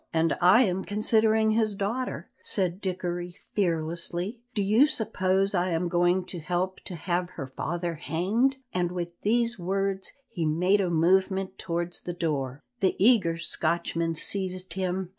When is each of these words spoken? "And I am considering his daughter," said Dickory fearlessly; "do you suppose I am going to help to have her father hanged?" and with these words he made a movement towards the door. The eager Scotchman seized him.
"And 0.11 0.35
I 0.41 0.63
am 0.63 0.83
considering 0.83 1.51
his 1.51 1.75
daughter," 1.75 2.31
said 2.41 2.81
Dickory 2.81 3.35
fearlessly; 3.53 4.39
"do 4.55 4.63
you 4.63 4.87
suppose 4.87 5.53
I 5.53 5.69
am 5.69 5.89
going 5.89 6.25
to 6.25 6.39
help 6.39 6.79
to 6.85 6.95
have 6.95 7.29
her 7.35 7.45
father 7.45 7.93
hanged?" 7.93 8.55
and 8.73 8.91
with 8.91 9.09
these 9.21 9.59
words 9.59 10.11
he 10.27 10.43
made 10.43 10.81
a 10.81 10.89
movement 10.89 11.59
towards 11.59 12.01
the 12.01 12.13
door. 12.13 12.63
The 12.79 12.95
eager 12.97 13.37
Scotchman 13.37 14.15
seized 14.15 14.73
him. 14.73 15.09